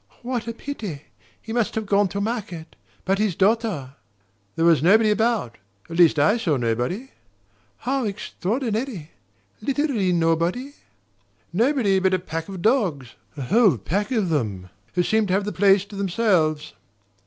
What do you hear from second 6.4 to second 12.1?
no one." "How extraordinary! Literally nobody?" "Nobody